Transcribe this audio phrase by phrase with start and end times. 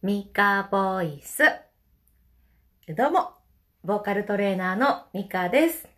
[0.00, 1.42] ミカボイス。
[2.86, 3.32] どうも、
[3.82, 5.88] ボーカルトレーナーのミカです。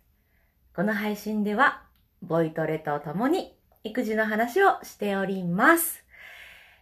[0.75, 1.83] この配信では、
[2.23, 6.03] ボイトレとともに育児の話をしております。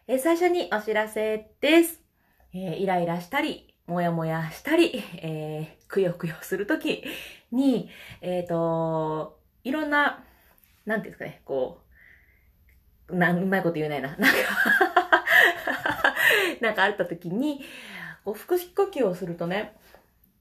[0.07, 1.99] え最初にお知らせです。
[2.53, 7.03] えーイライラしたり、もやもやしたり、えーくよくよするとき
[7.51, 7.89] に、
[8.21, 10.23] えっ、と、いろんな、
[10.85, 11.81] なんていうんですかね、こ
[13.09, 14.15] う、な、うまいこと言えないな。
[14.15, 15.08] なんか、
[16.61, 17.61] なんかあった時に、
[18.23, 19.75] こう、腹式呼吸をするとね、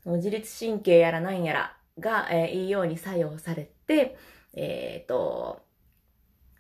[0.04, 4.16] 自律神経やらなんやらが、えーいいように作用されて、
[4.54, 5.60] えっ、と、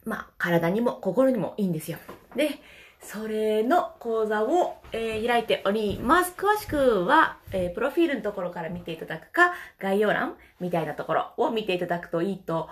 [0.04, 1.98] まあ、体にも心にもいいんですよ。
[2.36, 2.60] で、
[3.00, 6.34] それの講座を、えー開いております。
[6.36, 12.68] 詳しくは、えープロフィールのところから見ていただくか、概要欄みたいなところを見ていただくといいと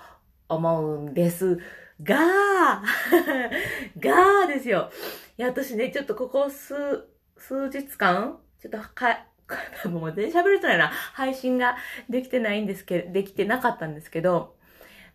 [0.49, 1.59] 思うんです
[2.03, 2.21] がー、
[4.01, 4.91] がーですよ。
[5.39, 9.27] いや、私ね、ちょっとここ数、数日間、ちょっとか、
[9.89, 10.89] もう全然喋れてないな。
[10.89, 11.77] 配信が
[12.11, 14.57] できてないんですけど、できてなかったんですけど、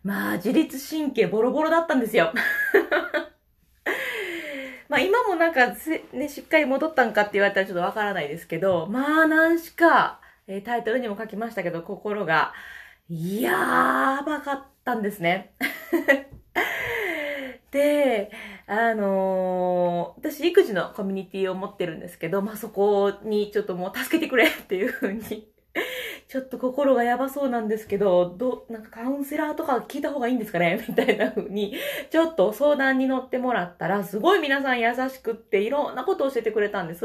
[0.02, 2.32] まあ、自律神経ボロボロだったんですよ。
[4.88, 5.68] まあ今もなんか、
[6.12, 12.52] ね、しっかり戻ったんかって言われたらちょっとわからないですけど、まあ何しか、えータイトルにも書きましたけど、心が、
[13.08, 15.54] いやーばかったんですね。
[17.72, 18.30] で、
[18.66, 25.52] あのー私育児のコミュニティを持ってるんですけど、まあそこにちょっともう助けてくれっていうふうに、
[26.32, 30.82] ちょっと心がやばそうなんですけど、ど、なんかカウンセラーとか聞いた方がいいんですかね？
[30.88, 31.76] みたいな風に、
[32.08, 37.04] ちょっと相談に乗ってもらったら、すごい皆さん優しくっていろんなことを教えてくれたんです。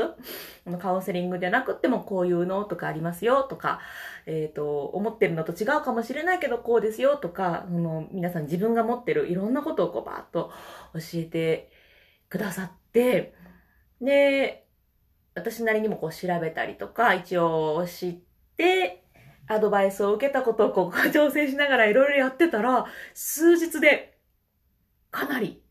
[0.79, 3.81] カウンセリングじゃなくってもこういうのとかありますよとか、
[4.27, 10.53] えっ、と、思ってるのと違うかもしれないけどこうですよとか、あの、皆さん自分が持ってるいろんなことをこうバーッと
[10.93, 11.69] 教えて
[12.29, 13.33] くださって、
[13.99, 14.65] で、
[15.35, 18.17] 私なりにもこう調べたりとか、一応知っ
[18.55, 19.03] て、
[19.47, 24.17] アドバイスを受けたことをこう調整しながらいろいろやってたら、数日で
[25.11, 25.61] かなり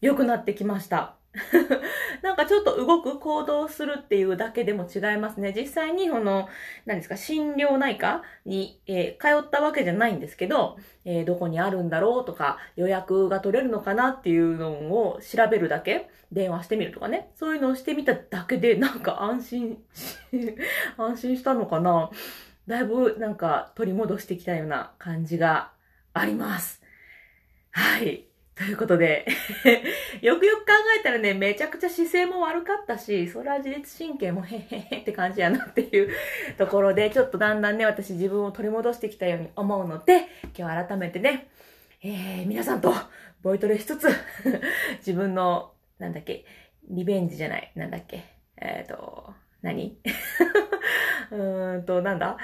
[0.00, 1.16] 良くなってきました。
[2.22, 5.52] なんかちょっと動く行動するっていうだけでも違いますね。
[5.54, 6.48] 実際にこの、
[6.86, 20.16] 何ですか、心療内科に、えー通ったわけじゃないんですけど、えーどこにあるんだろうとか、予約が取れるのかなっていうのを調べるだけ、電話してみるとかね、そういうのをしてみただけで、なんか安心し、
[20.96, 22.10] 安心したのかな
[22.66, 25.72] だいぶなんか取り戻してきたような感じが
[26.12, 26.82] あります。
[27.70, 28.26] はい。
[28.54, 29.26] ということで、
[30.22, 36.08] よくよく考えたらね、めちゃくちゃ姿勢も悪かったし、それは自律神経もへへへって感じやなっていう
[36.56, 41.48] ところで、ちょっとだんだんね、私自分を取り戻してきたように思うので、今日改めてね、
[42.02, 42.94] えー、皆さんと
[43.42, 44.08] ボイトレしつつ、
[44.98, 46.44] 自分の、なんだっけ、
[46.88, 48.22] リベンジじゃない、なんだっけ、
[48.56, 49.96] えっ、と、何？
[51.32, 52.36] うーんと、なんだ？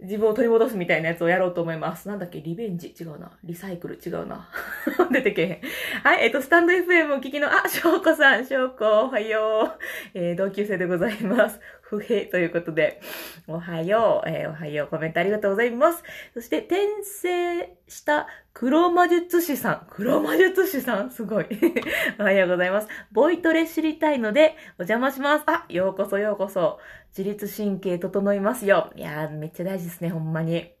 [0.00, 2.06] 自分を取り戻すみたいなやつをやろうと思います。
[2.08, 2.40] なんだっけ？
[2.40, 2.94] リベンジ？
[2.98, 3.32] 違うな。
[3.44, 3.96] リサイクル？
[3.96, 4.48] 違うな。
[5.10, 5.60] 出てけへん。
[6.04, 9.78] はい、えっ、と、スタンド FM を聞きの、あ、翔子さん、翔子、おはよう。
[10.14, 11.60] えー同級生でございます。
[11.90, 13.00] 不平ということで、
[13.46, 16.02] おはよう、えーおはよう、コメントありがとうございます。
[16.34, 19.86] そして、転生した黒魔術師さん。
[19.88, 21.10] 黒魔術師さん？
[21.10, 21.46] すごい。
[22.20, 22.88] おはようございます。
[23.10, 25.44] ボイトレ知りたいので、お邪魔します。
[25.46, 26.78] あ、ようこそようこそ。
[27.16, 28.92] 自律神経整いますよ。
[28.94, 30.74] いやー、めっちゃ大事ですね、ほんまに。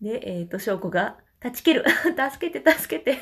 [0.00, 1.84] で、えっ、と、翔子が、断ち切る。
[2.30, 3.18] 助けて、助けて。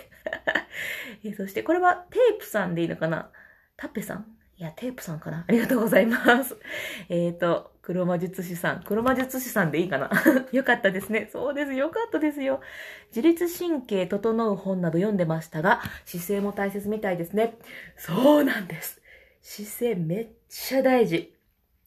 [1.25, 3.31] えーそして、これはテープさんでいいのかな？
[3.77, 4.27] タッペさん？
[4.61, 5.45] いや、テープさんかな？
[5.49, 6.55] ありがとうございます。
[7.09, 8.83] えっ、と、黒魔術師さん。
[8.83, 10.11] 黒魔術師さんでいいかな？
[10.53, 11.31] よかったですね。
[11.33, 11.73] そうです。
[11.73, 12.61] よかったですよ。
[13.09, 17.57] 自律神経整う本など読んでましたが、姿勢も大切みたいですね。
[17.97, 19.01] そうなんです。
[19.41, 21.35] 姿勢めっちゃ大事。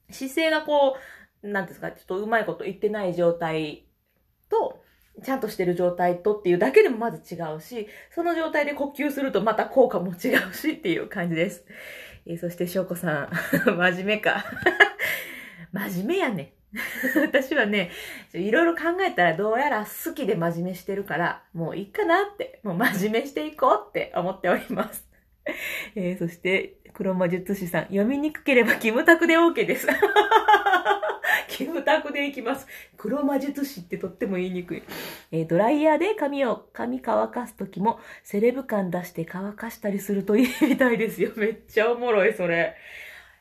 [0.10, 0.98] 姿勢がこ
[1.44, 3.86] う、なんですか、ちょっとうまいこと言ってない状態
[4.50, 4.82] と、
[5.22, 11.66] ちゃんとしてる状態とっていうだけでもまず違うし、その状態で呼吸するとまた効果も違うしっていう感じです。
[12.26, 13.30] えーそして、翔子さん、
[13.78, 14.46] 真面目か。
[15.72, 16.54] 真面目やね。
[17.22, 17.92] 私はね、
[18.34, 25.08] いろいろ考えたらどうやら好きで真面目してるから、もういいかなって、もう真面目していこうって思っております。
[25.96, 29.88] えーそして、黒魔術師さん、読みにくければキムタクで OK です。
[31.54, 32.66] キムタクでいきます。
[32.98, 34.84] 黒魔術師ってとっても言いにくい。
[35.32, 41.32] えードライヤーで髪を、髪乾かすときも、セレブ感出して乾かしたりするといいみたいですよ。
[41.38, 42.76] めっちゃおもろい、それ。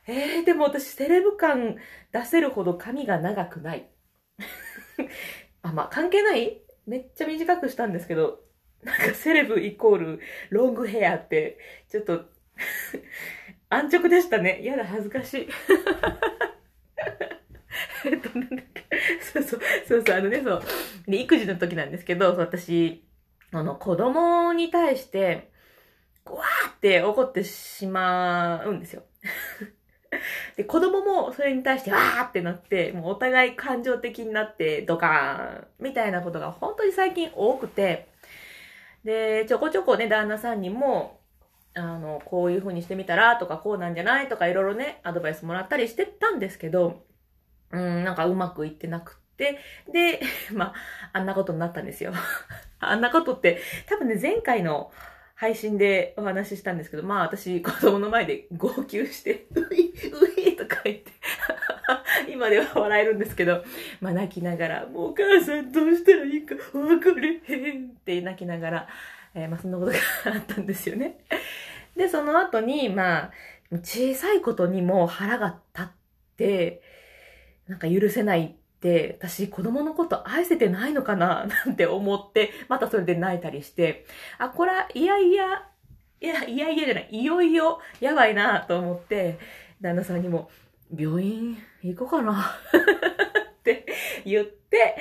[0.05, 1.77] えー、でも私、セレブ感
[2.11, 3.89] 出せるほど髪が長くない。
[5.63, 6.61] あ、まあ、関係ない？
[6.85, 8.41] めっちゃ短くしたんですけど、
[8.83, 10.19] なんかセレブイコール
[10.51, 11.57] ロングヘアって、
[11.89, 12.25] ちょっと
[13.69, 14.59] 安直でしたね。
[14.63, 15.49] やだ、恥ずかしい。
[18.05, 18.85] えっと、なんだっけ。
[19.21, 20.63] そうそう、そうそう、あのね、そう。
[21.07, 23.03] で、育児の時なんですけど、私、
[23.51, 25.51] あの、子供に対して、
[26.25, 29.03] わーって怒ってしまうんですよ。
[30.55, 38.07] で、子供もそれに対してわーってなって、もうお互い感情的になってドカーンみたいなことが本当に最近多くて、
[39.03, 41.19] で、ちょこちょこね、旦那さんにも、
[41.75, 44.29] あの、こういう風にしてみたらとか、こうなんじゃない？
[44.29, 47.03] とか、いろいろね、アドバイスもらったりしてたんですけど、
[47.73, 49.59] うん、なんかうまくいってなくって、
[49.91, 50.21] で、
[50.53, 50.73] まあ、
[51.13, 52.13] あんなことになったんですよ。
[52.79, 54.91] あんなことって、多分ね、前回の
[55.35, 59.93] 配信でお話ししたんですけど、まあ私、子供の前で 号泣して、うい、
[60.37, 61.11] ういとか言って
[62.29, 63.63] 今では笑えるんですけど、
[63.99, 68.87] まあ泣きながら、もうお母さんどうしたらいいかわかれへんって泣きながら、
[69.33, 69.97] えー、まあそんなことが
[70.35, 71.17] あったんですよね。
[71.95, 73.31] で、その後に、まあ、
[73.71, 75.91] 小さいことにも腹が立っ
[76.37, 76.81] て、
[77.67, 84.05] なんか許せないって、私子供のこと愛せてないのかな なんて思って、またそれで泣いたりして、
[84.37, 85.69] あ、これはいやいや、
[86.19, 89.37] いや、いやいやじゃない、いよいよやばいなと思って、
[89.81, 90.49] 旦那さんにも、
[90.95, 92.33] 病院行こうかな
[93.59, 93.85] って
[94.25, 94.95] 言って、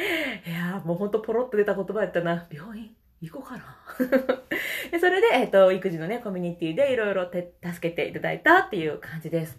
[0.46, 2.46] いやもうほんとポロッと出た言葉やったな。
[2.50, 3.76] 病院行こうかな
[4.90, 9.58] でそれで、えっ、と、育児のね、コミュニティでいろいろ助けていただいたっていう感じです。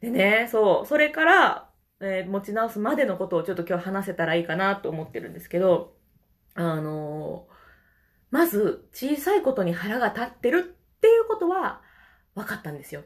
[0.00, 1.68] でね、そう、それから、
[2.04, 5.94] えー、持ち直すまでのことをちょっと今日話せたらいいかなと思ってるんですけど、
[6.54, 7.54] あのー、
[8.30, 11.82] まず、小さいことに腹が立ってるっていうことは
[12.34, 13.04] 分かったんですよ。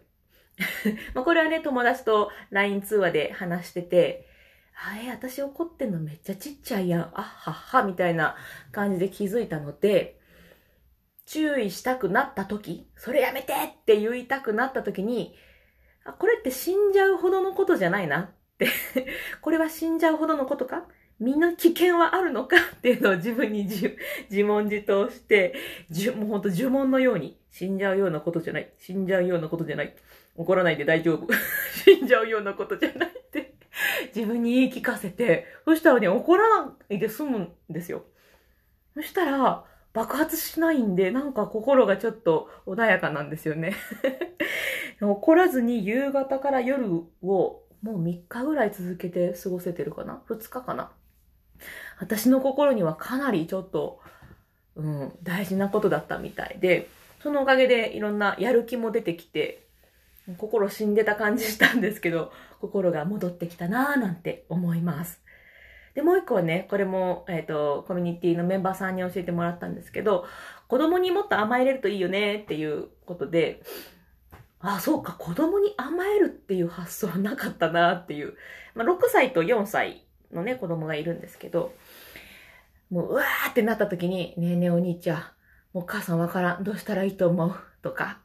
[1.14, 4.26] まあこれはね、友達と LINE 通話で話してて、
[4.74, 7.02] あえ、私怒ってんのめっちゃちっちゃいやん。
[7.02, 8.36] あっはっは、みたいな
[8.72, 10.20] 感じで気づいたので、
[11.26, 15.36] 注意したくなった時、それやめてって言いたくなった時に、
[16.04, 18.32] あ、これって死んじゃうほどのことじゃないな
[19.40, 20.86] これは死んじゃうほどのことか？
[21.20, 22.56] みんな危険はあるのか？
[22.76, 23.96] っていうのを自分に自
[24.44, 25.54] 問自答して、
[26.16, 28.70] もうほんと呪文のように、死んじゃうようなことじゃない。
[28.78, 29.94] 死んじゃうようなことじゃない。
[30.36, 31.26] 怒らないで大丈夫。
[31.84, 33.54] 死んじゃうようなことじゃないって
[34.14, 38.04] 自分に言い聞かせて、そしたらね、怒らないで済むんですよ。
[38.94, 43.74] そしたら、爆発しないんで、なんか心がちょっと穏やかなんですよね。
[45.00, 46.86] 怒らずに夕方から夜
[47.22, 50.90] をもう3日ぐらい続けて過ごせてるかな ?2 日かな？
[52.00, 54.00] 私の心にはかなりちょっと、
[54.76, 56.88] うん、大事なことだったみたいで、
[57.22, 59.66] そのおかげでいろんなやる気も出てきて、
[60.36, 65.20] 心死んでた感じしたんですけど、心が戻ってきたなぁなんて思います。
[65.94, 70.26] で、もう一個はね、これも、えっ、ー、と、コミュニティのメンバーさんに教えてもらったんですけど、
[70.68, 73.62] 子供にもっと甘えれるといいよねっていうことで、
[74.60, 78.34] あ、そうか、子供に甘えるっていう発想はなかったなっていう。
[78.74, 81.74] まあ、6歳と4歳のね、子供がいるんですけど、
[82.90, 85.22] もう、うわーってなった時に、ねえねえお兄ちゃん、
[85.72, 87.54] もう母さんわからん、どうしたらいいと思う？
[87.82, 88.18] とか、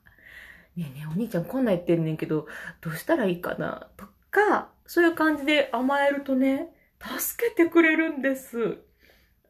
[0.76, 2.48] ねえねえお兄ちゃんこんな言ってんねんけど、
[2.82, 3.90] どうしたらいいかな？
[3.98, 6.70] とか、そういう感じで甘えるとね、
[7.00, 8.80] 助けてくれるんです。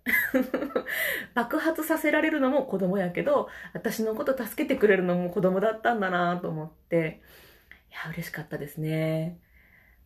[1.34, 7.22] 爆発させられるのも子供やけど、私のこと助けてくれるのも子供だったんだなと思って、
[7.90, 9.40] いや、嬉しかったですね。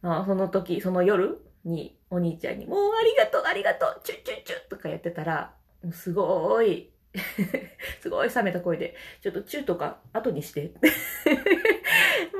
[0.02, 5.54] あ、その時、その夜にお兄ちゃんに、もうありがとう、ありがとう、チュッチュッチュッとかやってたら、
[5.92, 6.92] すごい
[8.02, 10.74] すごい冷めた声で、ちょっとチューとか後にして。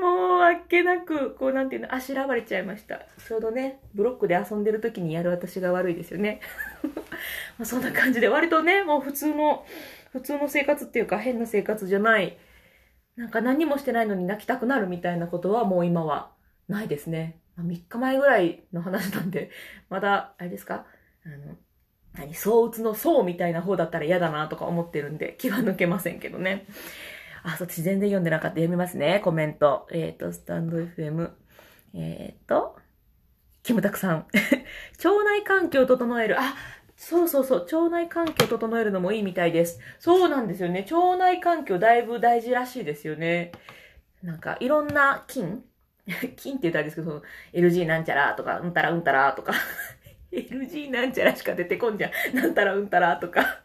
[0.00, 3.00] も うあっけなく、こうなんていうの、あしらわれちゃいました。
[3.26, 6.40] ちょうどね、ブロックで遊んでる時にやる私が悪いですよね。
[7.58, 9.66] まあそんな感じで、割とね、もう普通の、
[10.12, 12.38] 普通の生活っていうか変な生活じゃない、
[13.16, 16.30] なんか何もしてないのに泣きたくなるみたいなことはもう今は
[16.68, 17.40] ないですね。
[17.56, 19.50] まあ、3日前ぐらいの話なんで、
[19.90, 20.86] まだ、あれですか？
[21.26, 21.56] あの、
[22.14, 26.66] 何、相打つの層みたいな方だったら嫌だなとか思ってるんで、気は抜けませんけどね。
[27.42, 28.56] あ、そっち全然読んでなかった。
[28.56, 29.86] 読みますね、コメント。
[29.92, 31.30] えっ、ー、と、スタンド FM。
[31.94, 32.76] えっ、ー、と、
[33.62, 34.26] キムタクさん。
[35.04, 36.40] 腸内環境を整える。
[36.40, 36.54] あ、
[36.96, 37.60] そうそうそう。
[37.60, 39.80] 腸内環境を整えるのもいいみたいです。
[39.98, 40.86] そうなんですよね。
[40.90, 43.52] 腸内環境だいぶ大事らしいですよね。
[44.22, 45.64] なんか、いろんな菌
[46.36, 49.52] 菌って言ったらですけど、LG なんちゃらとか、うんたらうんたらとか
[50.32, 52.34] LG なんちゃらしか出てこんじゃん。
[52.34, 53.62] なんたらうんたらとか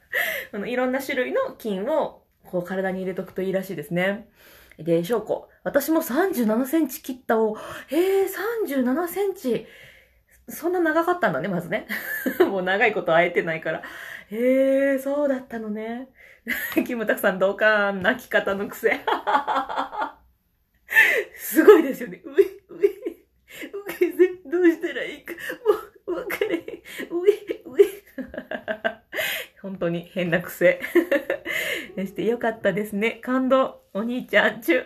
[0.51, 2.22] あの、いろんな種類の菌を、
[2.53, 4.29] こう、体に入れとくといいらしいですね。
[4.77, 5.49] で、翔子。
[5.63, 7.57] 私も37センチ切ったを、
[7.89, 8.27] えー、
[8.69, 9.65] 37センチ。
[10.47, 11.87] そんな長かったんだね、まずね。
[12.47, 13.81] もう長いこと会えてないから。
[14.29, 16.09] えー、そうだったのね。
[16.85, 18.99] キムタクさん、同感、泣き方の癖。
[21.33, 22.21] すごいですよね。
[22.23, 25.33] うえ、うえ、うえ、どうしたらいいか、
[26.05, 26.61] もう、わかれへん。
[26.61, 28.92] うえ、うえ。
[29.63, 30.81] 本当に変な癖。
[31.95, 33.11] で してよかったですね。
[33.23, 33.81] 感動。
[33.93, 34.85] お兄ちゃん、ちゅ。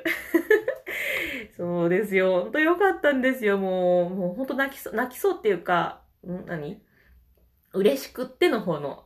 [1.58, 2.44] そうですよ。
[2.44, 3.58] 本当よかったんですよ。
[3.58, 6.46] もう、もう本当泣きそう、泣きそうっていうか、ん？
[6.46, 6.80] 何？
[7.74, 9.06] 嬉しくっての方の、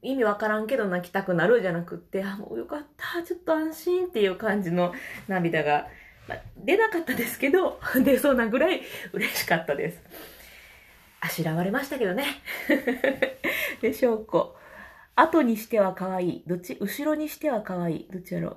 [0.00, 4.94] 意味わからんけど泣きたくなるじゃなくって、あ、もうよかった、ちょっと安心っていう感じの
[5.28, 5.86] 涙が、
[6.26, 8.80] まあ、出なかったですけど、 出そうなぐらい
[9.12, 10.02] 嬉しかったです。
[11.20, 12.24] あしらわれましたけどね。
[13.82, 14.56] でしょうこ。
[15.16, 16.44] 後にしては可愛い。
[16.46, 16.76] どっち？
[16.80, 18.08] 後ろにしては可愛い。
[18.10, 18.48] どっちやろ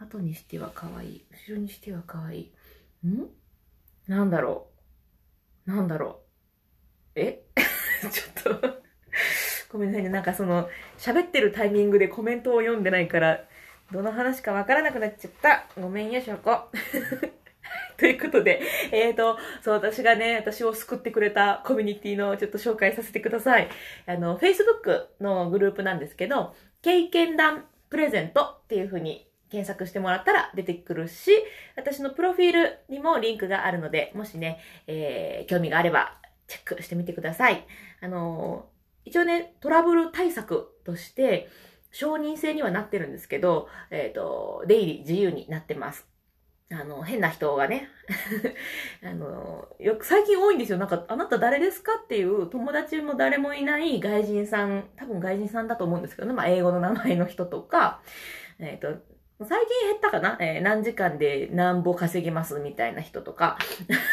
[0.00, 0.04] う？
[0.04, 1.26] 後にしては可愛い。
[1.30, 2.52] 後ろにしては可愛い。
[3.06, 3.26] ん？
[4.06, 4.68] なんだろ
[5.66, 5.70] う？
[5.70, 6.20] なんだろ
[7.16, 7.20] う？
[7.20, 7.44] え？
[8.10, 8.84] ちょっと
[9.70, 10.08] ごめんなさいね。
[10.10, 10.68] なんかその、
[10.98, 13.44] 喋ってるタイミングでコメントを読んでないから、
[13.90, 15.66] どの話かわからなくなっちゃった。
[15.80, 16.70] ごめんよ、しょこ。
[17.98, 18.60] ということで、
[18.92, 23.68] えっ、ー、と、そう、私がね、私を救ってくれたコミュニティのちょっと紹介させてください。
[24.06, 31.30] あの、Facebook のグループなんですけど、経験談プレゼントっていう風に検索してもらったら出てくるし、
[31.76, 37.64] 私のプロフィールにもリンクがあるので、もしね、えー、興味があればチェックしてみてください。
[38.00, 41.48] あのー、一応ね、トラブル対策として、
[41.92, 46.13] 承認制にはなってるんですけど、えっ、ー、と、出入り自由になってます。
[46.70, 47.88] あの、変な人がね、
[49.04, 50.78] あの、よく、最近多いんですよ。
[50.78, 58.00] なんか、あなた誰ですかっていう友達も誰もいない外人さん、多分外人さんだと思うんですけどね、まあ、英語の名前の人とか、
[58.58, 63.58] えっ、ー、と、最近減ったかな、えー、何時間で何歩稼げますみたいな人とか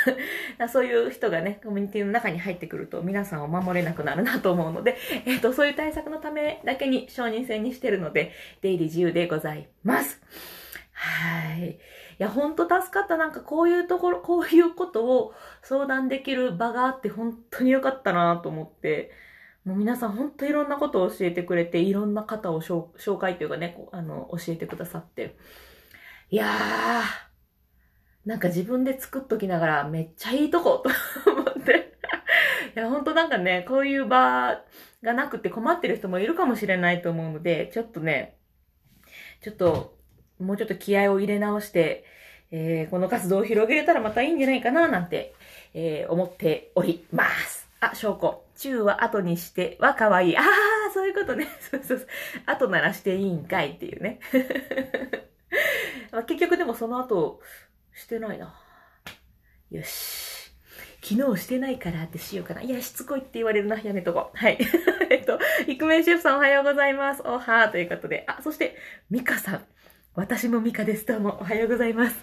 [0.67, 8.31] そういう人がね、コミュニティの中に入ってくると皆さんを守れなくなるなと思うので、えっ、ー、と、そういう対策のためだけに承認制にしてるので、
[8.62, 10.20] 出入り自由でございます。
[10.91, 11.77] はい。
[12.22, 13.18] いや、ほんと助かった。
[13.18, 19.10] なんかこういうところ、こういうことを相談できる場があって本当に良かったなと思って、
[19.66, 25.36] もう皆さん本当いろんなことを教えてくれて、いろんな方を紹介というかね、あの、教えてくださって。
[26.30, 30.84] いやー、なんか自分で作っときながらめっちゃいいとこ
[31.25, 31.98] と思って。
[32.75, 34.62] いや、ほんとなんかね、こういう場
[35.01, 38.38] がなくて困ってる人もいるかもしれないと思うので、ちょっとね、
[39.42, 40.00] ちょっと、
[40.41, 42.03] もうちょっと気合を入れ直して、
[42.51, 45.33] えー、この活動を広げれたらまたいいんじゃないかな、なんて、
[45.74, 47.69] えー、思っております。
[47.79, 48.43] あ、証拠。
[48.57, 50.38] 中は後にしては可愛い。
[50.38, 50.45] ああ、
[50.93, 51.48] そういうことね。
[51.60, 52.07] そうそうそう。
[52.45, 54.19] 後ならしていいんかいっていうね。
[56.12, 57.41] まあ、結局でもその後、
[57.93, 58.53] してないな。
[59.71, 60.51] よし。
[61.01, 62.62] 昨日してないからってしようかな。
[62.62, 63.79] いや、しつこいって言われるな。
[63.79, 64.38] やめとこう。
[64.38, 64.60] はい。
[65.10, 67.24] えっと、イクメンシェフさんおはようございます。
[67.25, 68.25] おはーということで。
[68.27, 68.77] あ、そして、
[69.10, 69.65] ミカさん。
[70.13, 71.06] 私もミカです。
[71.06, 72.18] どうも、おはようございます。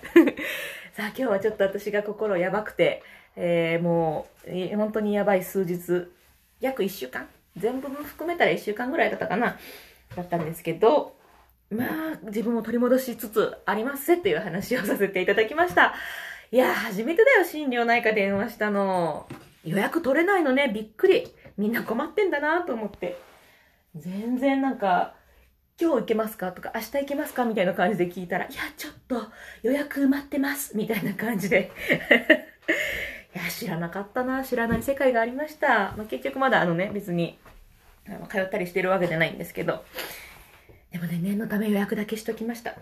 [0.93, 3.03] さあ、今日はちょっと私が心やばくて、
[3.35, 6.07] えー、もう、本当にやばい数日
[6.61, 7.27] 約1週間
[7.57, 9.57] 全部含めたら1週間ぐらいだったかな
[10.15, 11.17] だったんですけど、
[11.71, 15.95] まあ、自分を取り戻しつつありますっていう話をさせていただきました。
[16.51, 19.27] いや、初めてだよ、心療内科電話したの。
[19.65, 21.27] 予約取れないのね、びっくり。
[21.57, 23.17] みんな困ってんだなと思って。
[23.97, 25.15] 全然なんか、
[25.81, 26.53] 今日行けますか？
[26.53, 27.45] とか、明日行けますか？
[27.45, 29.23] みたいな感じで聞いたら、いや、ちょっと
[29.63, 30.77] 予約埋まってます。
[30.77, 31.71] みたいな感じで
[33.35, 35.95] いや、知らなかったな、知らない世界がありました。
[35.97, 37.39] まあ、結局まだあのね、別に、
[38.29, 39.85] 通ったりしてるわけじゃないんですけど。
[40.91, 42.75] でもね、念のため予約だけしときました。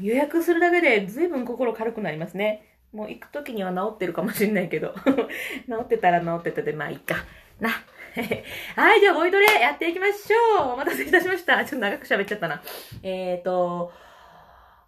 [0.00, 2.64] 予約するだけで随分心軽くなりますね。
[2.92, 4.94] もう行く時には治ってるかもしんないけど。
[5.68, 7.16] 治ってたら治ってたで、まあいいか。
[7.60, 7.70] な。
[8.76, 10.72] はい、じゃあボイトレやっていきましょう。
[10.72, 11.64] お待たせいたしました。
[11.64, 12.62] ちょっと長く喋っちゃったな。
[13.02, 13.92] えーと、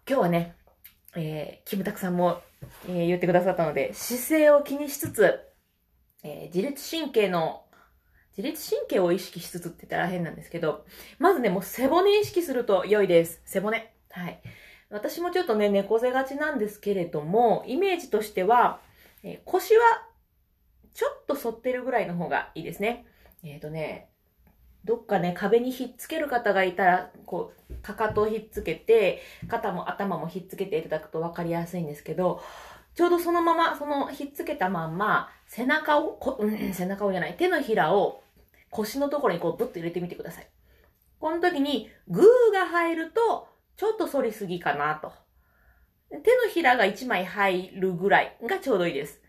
[0.07, 0.55] 今日はね、
[1.15, 2.41] えー、キムタクさんも
[2.87, 5.39] えー、言ってくださったので、姿勢を気にしつつ、
[6.23, 7.65] えー、自律神経の、
[8.37, 10.85] 自律神経を意識しつつって言ったら変なんですけど、
[11.19, 13.41] まずね、もう背骨意識すると良いです。
[13.45, 13.93] 背骨。
[14.11, 14.41] はい。
[14.89, 18.79] 私もちょっとね、猫背がちなんですけれども、イメージとしては、
[19.23, 19.81] え、腰は
[20.93, 23.05] ちょっと反ってるぐらいの方がいいですね。
[23.43, 24.09] えっ、ー、とね、
[24.83, 32.41] どっかね、壁にひっつける方がいたら、こう、かかとをひっつけて、肩も頭もひっつけていただくと分かりやすいんですけど、
[32.95, 38.23] ちょうどそのまま、そのひっつけたまんま、背中を、こうん、背中をじゃない、手のひらを
[38.69, 40.47] 腰のところにこう、ブッと入れてみてください。
[41.19, 45.13] この時に、グーが入ると、ちょっと反りすぎかなと。
[46.09, 49.20] 手のひらが1枚入るぐらいがちょうどいいです。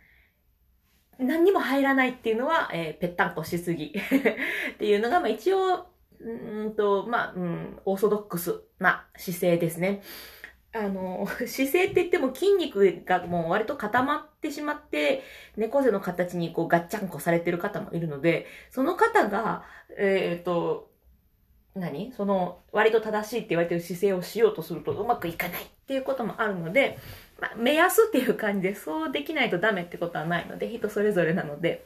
[1.22, 5.86] 何にも入らないっていうのは、えー、ぺったんこしすぎ っていうのが、まあ一応、
[6.20, 10.02] うんと、まあ、うん、オーソドックスな姿勢ですね。
[10.74, 15.22] あの、 姿勢って言っても筋肉がもう割と固まってしまって、
[15.56, 19.64] 猫背の形にこうガッチャンコされてる方もいるので、その方が、
[19.98, 20.91] えっ、ー、と、
[21.74, 22.12] 何？
[22.12, 26.98] その、割と正しいって言われてる姿勢をしようとするとうまくいかないっていうこともあるので、
[27.40, 31.84] まあ、目安っていう感じで、そうできないとダメってことはないので、人それぞれなので、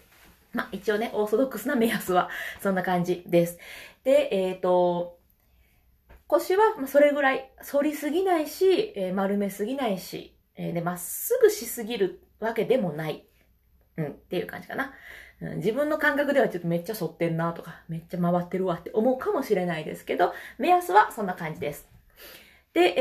[0.52, 2.30] まあ、一応ね、オーソドックスな目安は、
[2.62, 3.58] そんな感じです。
[4.04, 5.18] で、えっ、ー、と、
[6.26, 13.24] 腰はそれぐらい反りすぎないし、えー、丸めすぎないし、えー、で、まっすぐしすぎるわけでもない。
[13.96, 14.92] うん、っていう感じかな。
[15.40, 21.86] 自分の感覚ではちょっとめっちゃ反ってんなとか、めっちゃ回ってるわって思うかもしれないですけど、目安はそんな感じです。
[22.72, 22.94] で、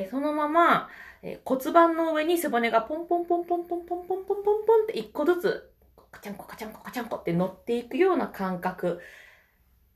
[0.00, 0.88] えー、そのまま、
[1.22, 5.72] えー、骨盤の上に背骨がポンポンポンポンポンポンポンポンポンポンって一個ずつ、
[6.12, 9.00] カチャンコカチャンコカチャンコって乗っていくような感覚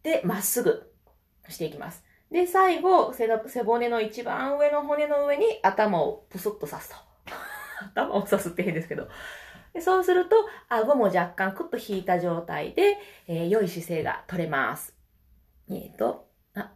[0.03, 0.93] でまっすぐ
[1.49, 2.05] していきます。
[2.33, 6.97] で、最後、背背骨の一番上の骨の上に頭をプスッと刺すと。
[7.95, 9.09] 頭を刺すって変ですけど。
[9.73, 10.37] でそうすると、
[10.69, 12.99] 顎も若干クッと引いた状態で、
[13.29, 14.95] えー、良い姿勢が取れます。
[15.71, 16.73] えっ、ー、と、あ、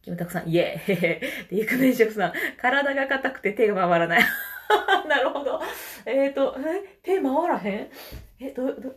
[0.00, 1.00] キムタクさん、イエーイ。
[1.50, 4.22] で、ゆくめんしょくさん、体が硬くて手が回らない。
[5.08, 5.60] なるほど。
[6.06, 7.90] えっ、ー、と、え、手回らへん？
[8.40, 8.94] え、ど、ど、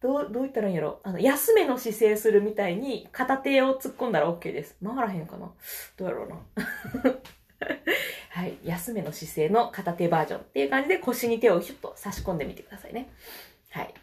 [0.00, 1.00] どう、どう言ったらいいんやろ？
[1.02, 4.76] あの、休めの姿勢するみたいに片手を突っ込んだら OK です。
[4.84, 5.52] 回らへんかな？
[5.96, 6.36] どうやろうな？
[8.30, 8.58] はい。
[8.64, 13.10] 休めの姿勢の片手バージョンっていう感じで腰に手をシュッと差し込んでみてくださいね。
[13.70, 13.94] はい。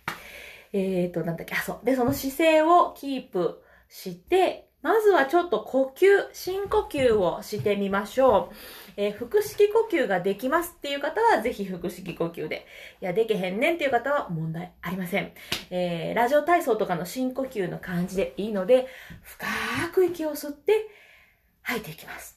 [0.74, 1.85] えーと、なんだっけ、あ、そう。
[1.85, 8.55] で、その姿勢をキープして、まずはちょっと呼吸、深呼吸をしてみましょう。
[8.97, 12.67] えー、腹式呼吸ができますっていう方は、ぜひ腹式呼吸で。
[13.01, 15.31] いや、でけへんねんっていう方は問題ありません。
[15.71, 18.88] えー、ラジオ体操とかの深呼吸の感じでいいので、
[19.24, 19.47] 深
[19.91, 20.88] く息を吸って
[21.63, 22.35] 吐いていきます。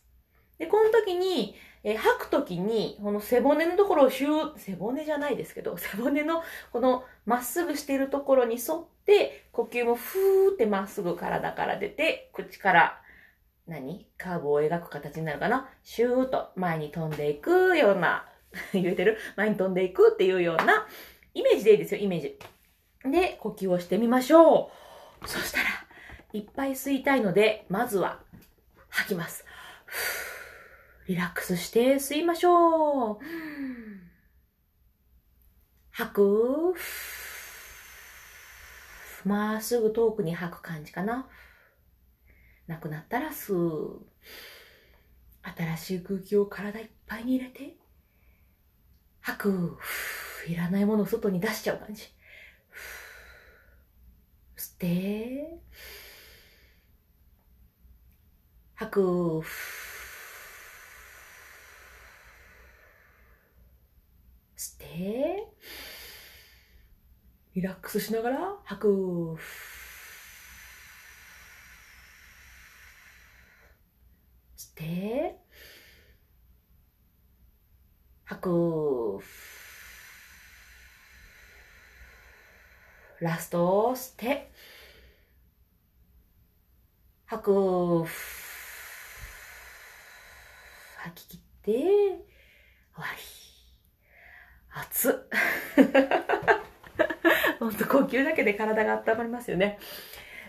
[0.59, 13.01] で、この時に、えー、吐く時に、この背骨のところをヒュー、背骨じゃないですけど、背骨のこのまっすぐしているところに沿って、呼吸もふーってまっすぐ体から出て、口から
[13.69, 14.07] 何？
[14.17, 15.69] カーブを描く形になるかな？
[15.85, 18.27] シューと前に飛んでいくような、
[18.73, 19.19] 言えてる？
[19.37, 20.87] 前に飛んでいくっていうような
[21.35, 22.39] イメージでいいですよ、イメージ。
[23.05, 24.73] で、呼吸をしてみましょ
[25.23, 25.29] う。
[25.29, 25.67] そしたら、
[26.33, 28.21] いっぱい吸いたいので、まずは
[28.89, 29.45] 吐きます。
[31.09, 33.19] リラックスして吸いましょう。
[35.91, 36.75] 吐く。
[39.25, 41.27] まっすぐ遠くに吐く感じかな。
[42.67, 44.07] なくなったら吸う。
[45.57, 47.79] 新しい空気を体いっぱいに入れて、
[49.23, 49.79] 吐く。
[50.47, 52.03] いらないものを外に出しちゃう感じ。
[54.59, 55.59] 吸って、
[58.75, 59.43] 吐く。
[64.59, 65.47] 吸って、
[67.55, 69.39] リラックスしながら吐く。
[74.79, 75.37] て、
[78.25, 79.21] 吐く。
[83.21, 84.53] ラスト、吸って、
[87.27, 88.05] 吐く。
[90.99, 91.83] 吐き切って、終
[92.97, 93.38] わり。
[94.81, 95.15] 熱っ。
[97.59, 99.79] ほんと呼吸だけで体が温まりますよね。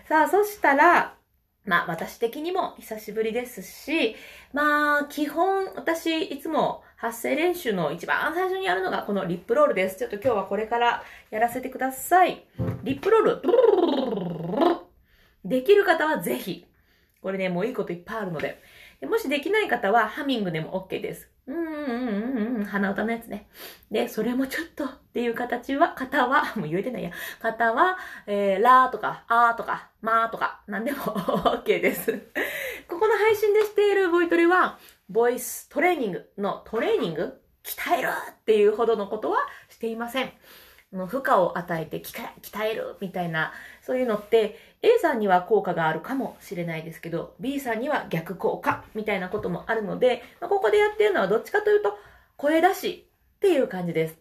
[0.08, 1.16] さあ、そしたら、
[1.64, 4.16] まあ私的にも久しぶりですし、
[4.52, 9.96] まあ基本私いつも発声練習の一番最初にやるのがこのリップロールです。
[9.98, 12.44] ちょっと今日はこれからやらせてください。
[12.82, 13.42] リップロール。
[15.44, 16.66] できる方はぜひ。
[17.22, 18.62] これね、もういいこといっぱいあるので。
[19.02, 21.30] もしできない方はハミングでも OK です。
[21.50, 23.48] うんうんうんうん、鼻歌のやつね。
[23.90, 27.10] で、それもちょっとっていう形は、方は、 もう言えてないや。
[27.40, 30.98] 方は、えー、ラーとか、あーとか、まーとか、なんでも
[31.64, 32.12] OK です。
[32.86, 37.40] ここの配信でしているボイトレは、ボイストレーニングのトレーニング？
[37.62, 40.32] 鍛えるっていうほどのことはしていません。
[40.92, 51.94] の負荷を与えて鍛えるみたいな、そういうのって A さんには効果があるかもしれないですけど、B さんには逆効果みたいなこともあるので、まあ、ここでやってるのはどっちかというと
[52.36, 54.18] 声出しっていう感じです。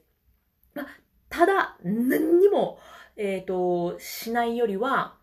[0.74, 0.88] まあ、
[1.30, 2.80] ただ、何にも、
[3.16, 5.18] えっ、ー、と、しないよりは、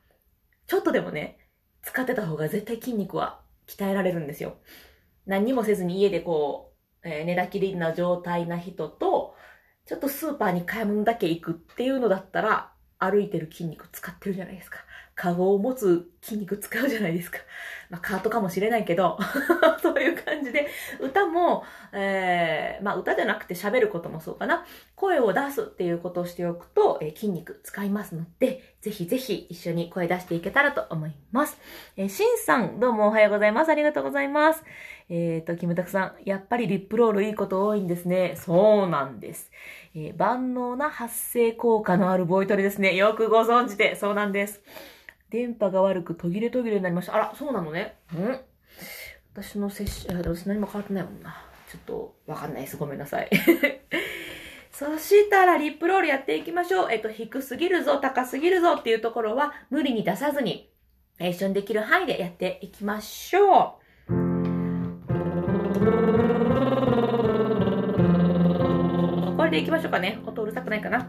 [0.67, 1.39] ちょっとでもね、
[1.83, 4.57] 使ってた方が絶対筋肉は鍛えられるんですよ。
[5.27, 6.73] 何にもせずに家でこ
[7.03, 9.35] う、えー、寝たきりな状態な人と、
[9.85, 14.79] ちょっとスーパーに買い物だけ行くっていうのだったら、歩いてる筋肉使ってるじゃないですか。
[15.17, 17.39] カゴを持つ筋肉使うじゃないですか。
[17.89, 19.17] まあ、カートかもしれないけど、
[19.81, 20.67] そういう感じで、
[21.01, 24.67] 歌も、えー、まあ、歌じゃなくて喋ることもそうかな。
[24.95, 31.59] 声を出すっていうことをしておくと、えー、筋肉使いますので、ぜひぜひ一緒に声出していけたらと思います。
[31.97, 33.71] えー、しんさん、どうもおはようございます。
[33.71, 34.63] ありがとうございます。
[35.09, 38.35] えっ、ー、と、キムタクさん、やっぱりリップロールいいこと多いんですね。
[38.37, 39.51] そうなんです。
[39.95, 42.95] えー、万能な発声効果のあるボイトレですね。
[42.97, 44.63] よくご存知で、そうなんです。
[45.31, 47.15] 電波が悪く途切れ途切れになりました。
[47.15, 47.97] あら、そうなのね。
[48.15, 48.41] うん
[49.37, 51.45] 私の接種、私何も変わってないもんな。
[51.71, 52.79] ちょっと、わかんないです。
[52.79, 53.29] ごめんなさい。
[54.73, 56.93] そしたら、リップロールやっていきましょう。
[56.93, 60.71] えっと、低すぎるぞ、高すぎるぞっていうところは、無理に出さずに、
[61.19, 64.17] 一緒にできる範囲でやっていきましょう。
[69.37, 70.19] これでいきましょうかね。
[70.25, 71.07] 音うるさくないかな。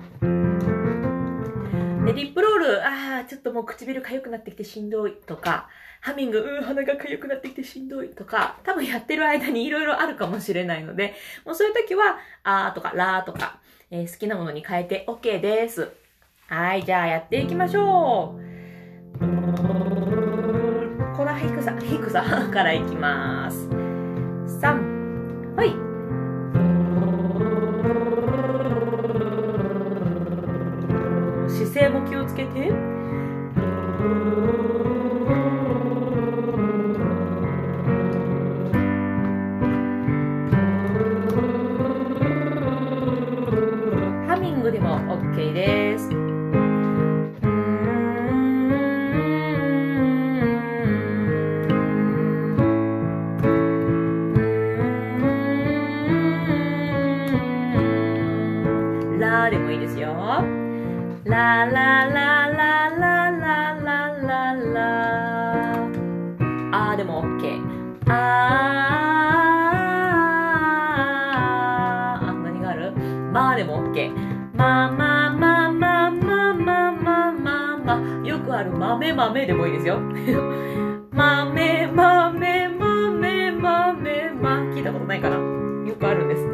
[2.08, 5.67] で、リップロール、ああ、ちょっともう唇痒くなってきてしんどいとか、
[6.00, 11.15] ハミング、うん、鼻が痒くなってきてしんどいとか、多分やってる間に色々あるかもしれないので、
[11.46, 13.60] もうそういう時は、あーとか、らーとか、
[13.91, 15.91] えー、好きなものに変えて OK です。
[16.48, 19.20] はい、じゃあやっていきましょう。
[19.20, 19.26] こ
[21.26, 23.67] の低さ、低さ からいきます。
[23.67, 25.87] 3、はい。
[31.78, 32.72] 姿勢も気をつけて。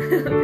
[0.10, 0.34] Bye.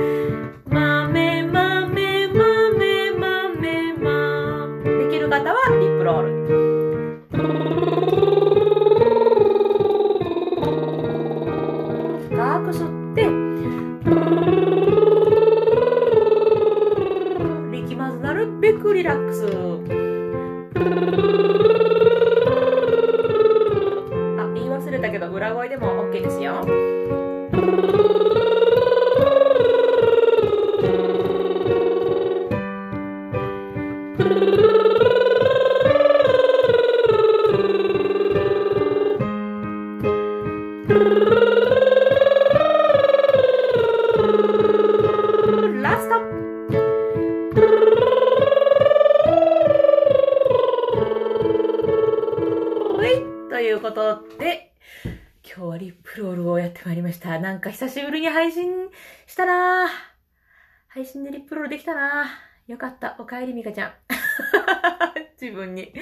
[53.80, 54.74] いうことで、
[55.42, 58.68] 今日はリップロールをやってまいりましたなんか久しぶりに配信
[59.26, 59.88] したな
[60.89, 62.26] 配信でリップロールできたな
[62.68, 63.15] よかった。
[63.18, 63.94] おかえりみかちゃん。
[65.42, 65.94] 自分に。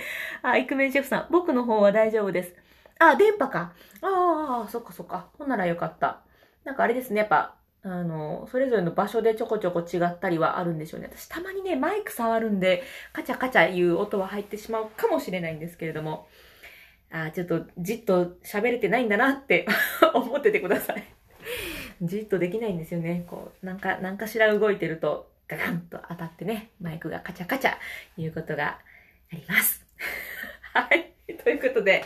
[0.41, 1.27] あ、イクメンシェフさん。
[1.29, 2.55] 僕の方は大丈夫です。
[2.99, 3.73] あ、電波か。
[4.01, 5.29] ああ、そっかそっか。
[5.37, 6.21] ほんならよかった。
[6.65, 7.19] なんかあれですね。
[7.19, 11.09] やっぱ、あの、それぞれの場所でちょこちょこ違ったりはあるんでしょうね。
[11.09, 16.27] 私たまにね、マイク触るんで、カチャカチャいう音は入ってしまうかもしれないんですけれども、
[17.11, 19.65] あちょっとじっと喋れてないんだなって
[20.13, 21.03] 思っててください。
[22.01, 23.25] じっとできないんですよね。
[23.27, 27.75] こう、なんか、なんかしら動いてると、ガガンと当たってね、マイクがカチャカチャ
[28.17, 28.79] いうことが
[29.31, 29.85] あります。
[30.73, 31.13] はい。
[31.43, 32.03] ということで、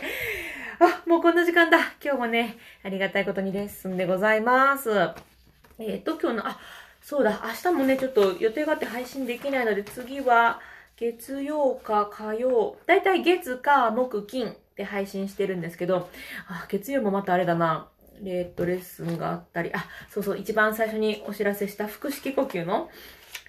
[0.78, 1.78] あ、もうこんな時間だ。
[2.02, 4.90] 今日もね、ありがたいことにレッスンでございます。
[4.90, 6.58] えっ、ー、と、今日の、あ、
[7.02, 10.60] そうだ、明日もね、ちょっと予定があって配信できないので、次は、
[10.96, 16.08] 月曜か火曜、だいたい月か木金で配信してるんですけど、
[16.48, 17.88] あ、月曜もまたあれだな。
[18.22, 22.88] レッドレッスンがあったり、あ、そうそう、一番最初にお知らせした腹式呼吸の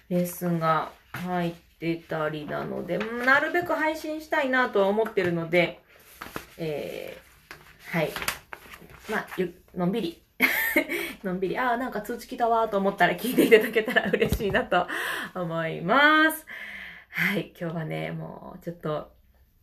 [0.08, 5.80] レッスンが入ってたりなので、なるべく配信したいなとは思ってるので、
[6.58, 8.10] えー、はい。
[9.08, 10.22] まあ、ゆ、のんびり
[11.22, 14.88] のんびり、ああ、なんか通知来たわと思ったら聞いていただけたら 嬉しいなと
[15.34, 16.46] 思います。
[17.10, 19.13] はい、今日はね、もうちょっと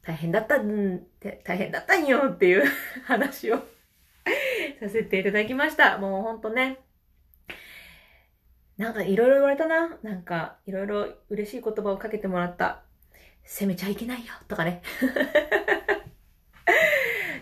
[0.03, 1.05] 大変だったん、
[1.43, 2.63] 大変だったんよっていう
[3.05, 3.57] 話を
[4.79, 5.97] させていただきました。
[5.97, 6.79] もうほんとね。
[8.77, 9.97] なんかいろいろ言われたな。
[10.01, 12.81] なんかいろいろ嬉しい言葉をかけてもらった。
[13.43, 14.81] 責めちゃいけないよ、とかね。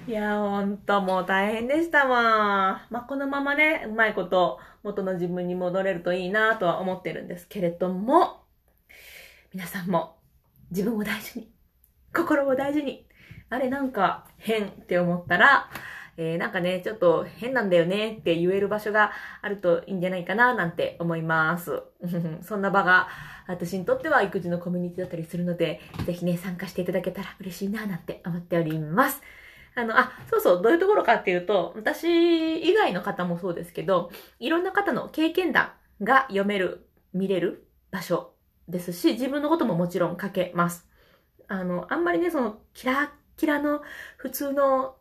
[0.08, 2.88] いや、ほんともう大変でしたわ。
[2.90, 8.42] まあ、このままね、うまいこと元の自分に戻れるといいなとは思ってるんですけれども、
[9.54, 10.18] 皆さんも
[10.72, 11.52] 自分を大事に、
[12.14, 13.06] 心を大事に、
[13.50, 15.70] あれなんか変って思ったら、
[16.22, 21.82] えー、なんかね、ちょっと変なんだよねって言える場所があるといいんじゃないかななんて思います。
[22.44, 23.08] そんな場が
[23.48, 29.22] 私にとっては育児のコミュニティだったりするので、ぜひね、参加していただけたら嬉しいななんて思っております。
[29.76, 35.72] あの、あ、そうそう、どういうところかっていうと、私以外の方もそうですけど、いろんな方の経験談
[36.04, 38.34] が読める、見れる場所
[38.68, 40.89] ですし、自分のことももちろん書けます。
[41.50, 43.82] あの、あんまりね、その、キラッキラの
[44.18, 44.96] 普通の、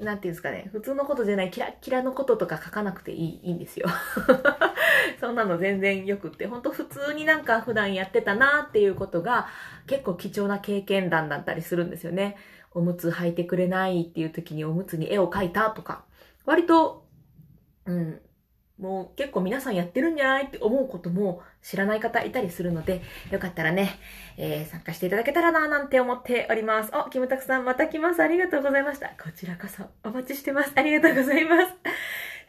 [0.00, 3.88] なんていうんですかね、普通のことじゃないキラッキラのこととか書かなくていい、いいんですよ。
[5.20, 9.48] そんなの全然よくって、ほんと普通になんか普段やってたなっていうことが
[9.88, 12.36] 結構貴重な経験談だったりするんですよね。
[12.70, 16.04] おむつ履いてくれないっていう時におむつに絵を描いたとか、
[16.44, 17.08] 割と、
[17.86, 18.20] うん、
[18.78, 23.98] もう結構皆さんやってるんじゃないって思うことも知らない方いたりするので、よかったらね、
[24.38, 26.90] えー、参加していただけたらななんて思っております。
[26.94, 28.22] お、キムタクさんまた来ます。
[28.22, 29.08] ありがとうございました。
[29.08, 30.72] こちらこそお待ちしてます。
[30.74, 31.74] ありがとうございます。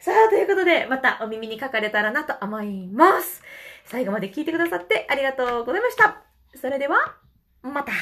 [0.00, 3.42] さあ、ということで、またお耳に書かれたらなと思います。
[3.84, 6.22] 最後まで聞いてくださってありがとうございました。
[6.54, 7.16] それでは、
[7.60, 7.92] また。